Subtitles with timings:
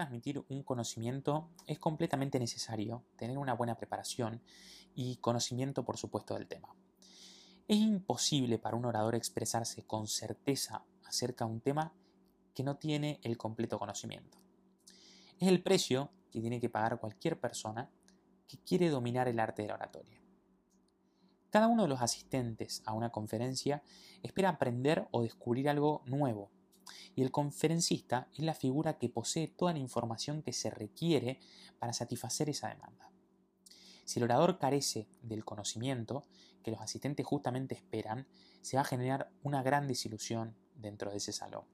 [0.00, 4.40] adquirir un conocimiento es completamente necesario tener una buena preparación
[4.94, 6.74] y conocimiento, por supuesto, del tema.
[7.68, 11.92] Es imposible para un orador expresarse con certeza acerca de un tema
[12.54, 14.38] que no tiene el completo conocimiento.
[15.38, 17.90] Es el precio que tiene que pagar cualquier persona
[18.48, 20.20] que quiere dominar el arte de la oratoria.
[21.50, 23.82] Cada uno de los asistentes a una conferencia
[24.22, 26.50] espera aprender o descubrir algo nuevo,
[27.14, 31.40] y el conferencista es la figura que posee toda la información que se requiere
[31.78, 33.10] para satisfacer esa demanda.
[34.04, 36.26] Si el orador carece del conocimiento
[36.62, 38.26] que los asistentes justamente esperan,
[38.60, 41.64] se va a generar una gran desilusión dentro de ese salón.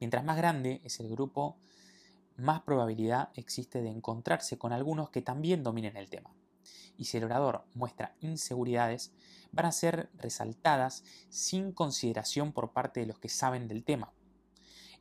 [0.00, 1.56] Mientras más grande es el grupo,
[2.36, 6.34] más probabilidad existe de encontrarse con algunos que también dominen el tema.
[6.96, 9.12] Y si el orador muestra inseguridades,
[9.52, 14.12] van a ser resaltadas sin consideración por parte de los que saben del tema.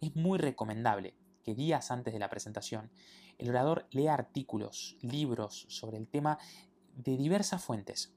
[0.01, 2.91] Es muy recomendable que días antes de la presentación
[3.37, 6.37] el orador lea artículos, libros sobre el tema
[6.95, 8.13] de diversas fuentes,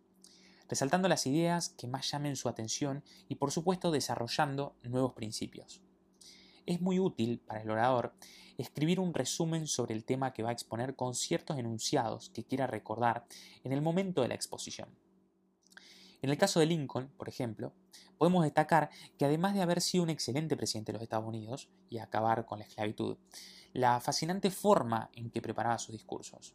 [0.69, 5.86] resaltando las ideas que más llamen su atención y por supuesto desarrollando nuevos principios.
[6.67, 8.13] Es muy útil para el orador
[8.59, 12.67] escribir un resumen sobre el tema que va a exponer con ciertos enunciados que quiera
[12.67, 13.25] recordar
[13.63, 14.89] en el momento de la exposición.
[16.23, 17.73] En el caso de Lincoln, por ejemplo,
[18.19, 21.99] podemos destacar que además de haber sido un excelente presidente de los Estados Unidos y
[21.99, 23.17] acabar con la esclavitud,
[23.73, 26.55] la fascinante forma en que preparaba sus discursos.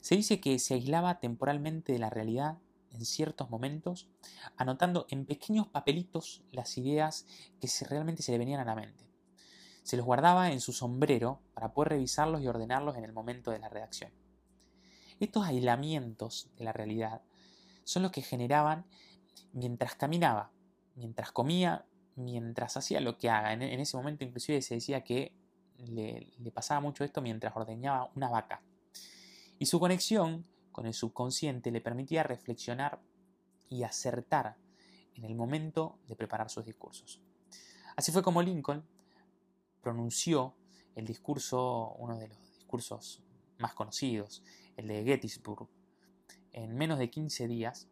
[0.00, 2.56] Se dice que se aislaba temporalmente de la realidad
[2.90, 4.08] en ciertos momentos,
[4.56, 7.26] anotando en pequeños papelitos las ideas
[7.60, 9.05] que realmente se le venían a la mente.
[9.86, 13.60] Se los guardaba en su sombrero para poder revisarlos y ordenarlos en el momento de
[13.60, 14.10] la redacción.
[15.20, 17.22] Estos aislamientos de la realidad
[17.84, 18.84] son los que generaban
[19.52, 20.50] mientras caminaba,
[20.96, 21.86] mientras comía,
[22.16, 23.52] mientras hacía lo que haga.
[23.52, 25.32] En, ese momento inclusive se decía que
[25.78, 28.62] le, le pasaba mucho esto mientras ordeñaba una vaca.
[29.60, 33.00] Y su conexión con el subconsciente le permitía reflexionar
[33.68, 34.56] y acertar
[35.14, 37.22] en el momento de preparar sus discursos.
[37.94, 38.84] Así fue como Lincoln
[39.86, 40.56] pronunció
[40.96, 43.22] el discurso, uno de los discursos
[43.58, 44.42] más conocidos,
[44.76, 45.68] el de Gettysburg,
[46.52, 47.86] en menos de 15 días,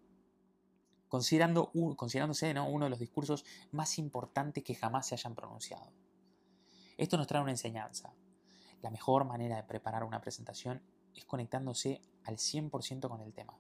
[1.07, 5.93] considerando, considerándose uno de los discursos más importantes que jamás se hayan pronunciado.
[6.97, 8.13] Esto nos trae una enseñanza.
[8.83, 10.83] La mejor manera de preparar una presentación
[11.15, 13.57] es conectándose al 100% con el tema.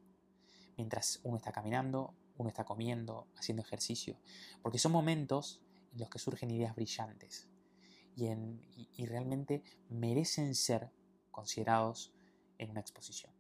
[0.77, 4.17] Mientras uno está caminando, uno está comiendo, haciendo ejercicio,
[4.61, 5.63] porque son momentos
[5.93, 7.49] en los que surgen ideas brillantes
[8.17, 8.61] y, en,
[8.97, 10.91] y, realmente merecen ser
[11.31, 12.13] considerados
[12.59, 13.33] en una exposición.